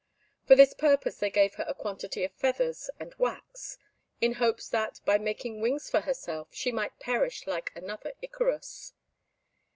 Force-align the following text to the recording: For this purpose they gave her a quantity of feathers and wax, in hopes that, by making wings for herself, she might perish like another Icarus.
For 0.47 0.55
this 0.55 0.73
purpose 0.73 1.17
they 1.17 1.29
gave 1.29 1.53
her 1.57 1.65
a 1.67 1.75
quantity 1.75 2.23
of 2.23 2.31
feathers 2.33 2.89
and 2.99 3.13
wax, 3.19 3.77
in 4.19 4.33
hopes 4.41 4.67
that, 4.69 4.99
by 5.05 5.19
making 5.19 5.61
wings 5.61 5.91
for 5.91 6.01
herself, 6.01 6.47
she 6.49 6.71
might 6.71 6.97
perish 6.99 7.45
like 7.45 7.71
another 7.75 8.13
Icarus. 8.19 8.93